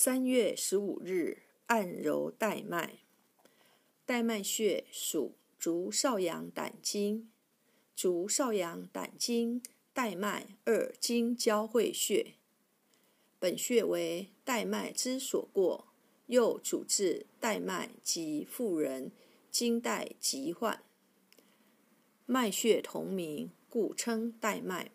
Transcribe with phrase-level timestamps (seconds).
[0.00, 3.00] 三月十五日，按揉带脉。
[4.06, 7.28] 带脉穴属足少阳胆经，
[7.96, 9.60] 足少阳胆经
[9.92, 12.34] 带脉二经交汇穴。
[13.40, 15.88] 本穴为带脉之所过，
[16.28, 19.10] 又主治带脉及妇人
[19.50, 20.80] 经带疾患。
[22.24, 24.92] 脉穴同名，故称带脉。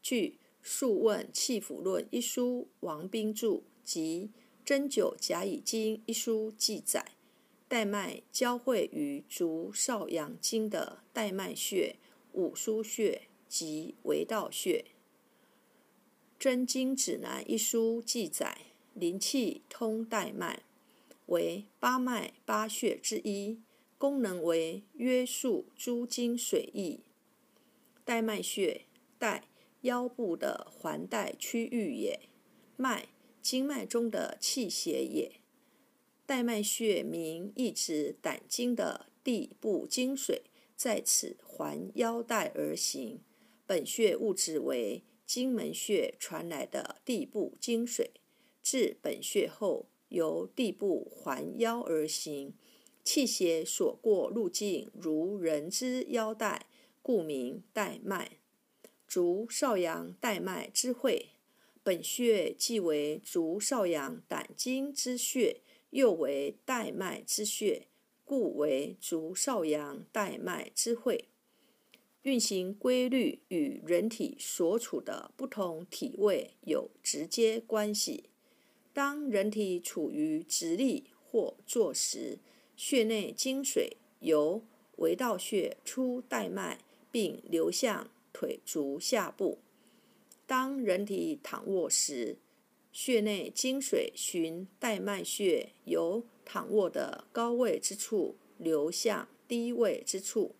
[0.00, 3.64] 据《素问气府论》一书，王冰注。
[3.90, 4.30] 及
[4.64, 7.04] 《针灸甲乙经》一书记载，
[7.66, 11.96] 带脉交汇于足少阳经的带脉穴、
[12.32, 14.84] 五腧穴及维道穴。
[16.38, 18.58] 《真经指南》一书记载，
[18.94, 20.62] 灵气通带脉，
[21.26, 23.58] 为八脉八穴之一，
[23.98, 27.00] 功能为约束诸经水液。
[28.04, 28.82] 带脉穴，
[29.18, 29.48] 带
[29.80, 32.20] 腰部的环带区域也，
[32.76, 33.08] 脉。
[33.42, 35.40] 经脉中的气血也，
[36.26, 40.42] 带脉穴名意指胆经的地部经水
[40.76, 43.20] 在此环腰带而行。
[43.66, 48.10] 本穴物质为经门穴传来的地部经水，
[48.62, 52.54] 至本穴后由地部环腰而行，
[53.04, 56.66] 气血所过路径如人之腰带，
[57.00, 58.38] 故名带脉。
[59.06, 61.30] 足少阳带脉之会。
[61.82, 67.86] 本穴既为足少阳胆经之穴，又为带脉之穴，
[68.24, 71.24] 故为足少阳带脉之会。
[72.22, 78.24] 运行规律与人体所处的不同体位有直接关系。
[78.92, 82.38] 当人体处于直立或坐时，
[82.76, 84.62] 穴内精水由
[84.96, 89.58] 维道穴出带脉，并流向腿足下部。
[90.50, 92.36] 当人体躺卧时，
[92.90, 100.56] 穴内精水循带脉穴由躺卧的高位之处流向低位之处，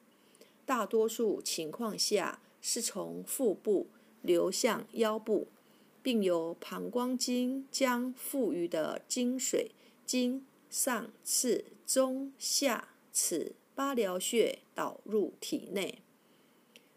[0.64, 3.88] 大多数情况下是从腹部
[4.22, 5.48] 流向腰部，
[6.04, 9.72] 并由膀胱经将富余的精水
[10.06, 15.98] 经上次中下此八髎穴导入体内，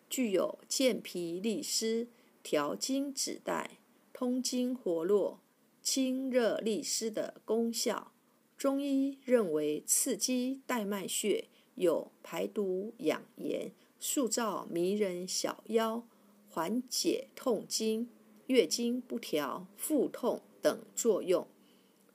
[0.07, 2.07] 具有健脾利湿。
[2.44, 3.80] 调经止带、
[4.12, 5.40] 通经活络、
[5.81, 8.12] 清热利湿的功效。
[8.58, 16.06] 中医认为，刺激带脉穴有排毒养颜、塑造迷人小腰、
[16.50, 18.09] 缓解痛经、
[18.48, 21.48] 月经不调、腹痛等作用，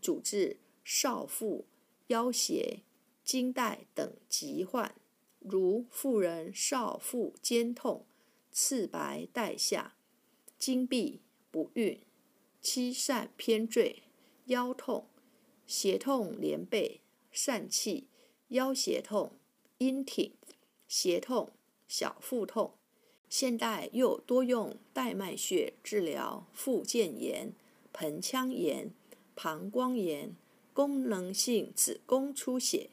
[0.00, 1.66] 主治少腹、
[2.06, 2.81] 腰胁、
[3.25, 4.95] 经带等疾患，
[5.41, 8.06] 如妇人少腹肩痛、
[8.50, 9.97] 赤白带下。
[10.58, 11.20] 经闭
[11.52, 12.00] 不孕、
[12.60, 14.02] 七疝偏坠、
[14.46, 15.06] 腰痛、
[15.66, 17.00] 胁痛连背、
[17.32, 18.08] 疝气、
[18.48, 19.32] 腰胁痛、
[19.78, 20.32] 阴挺、
[20.88, 21.52] 胁痛、
[21.86, 22.74] 小腹痛。
[23.28, 27.52] 现代又多用带脉穴治疗附件炎、
[27.92, 28.91] 盆腔炎、
[29.36, 30.34] 膀胱炎、
[30.72, 32.91] 功能性子宫出血、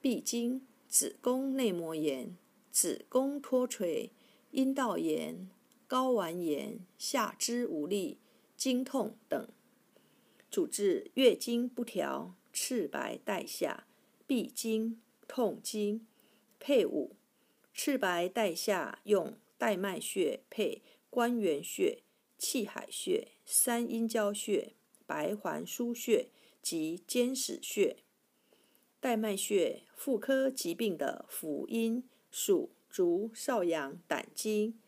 [0.00, 2.36] 闭经、子宫内膜炎、
[2.70, 4.10] 子宫脱垂、
[4.52, 5.50] 阴道炎。
[5.94, 8.18] 睾丸炎、下肢无力、
[8.56, 9.48] 经痛等，
[10.50, 13.86] 主治月经不调、赤白带下、
[14.26, 16.04] 闭经、痛经。
[16.58, 17.14] 配伍：
[17.72, 22.02] 赤白带下用带脉穴配关元穴、
[22.36, 24.72] 气海穴、三阴交穴、
[25.06, 26.28] 白环腧穴
[26.60, 27.98] 及肩矢穴。
[28.98, 34.80] 带脉穴，妇科疾病的辅阴，属足少阳胆经。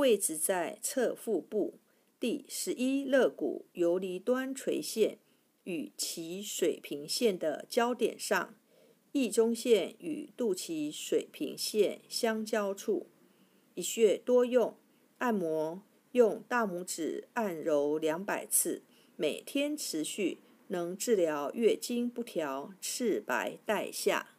[0.00, 1.78] 位置在侧腹部
[2.18, 5.18] 第十一肋骨游离端垂线
[5.64, 8.54] 与其水平线的交点上，
[9.12, 13.08] 腋中线与肚脐水平线相交处。
[13.74, 14.74] 一穴多用
[15.18, 18.82] 按摩，用大拇指按揉两百次，
[19.16, 20.38] 每天持续，
[20.68, 24.34] 能治疗月经不调、赤白带下。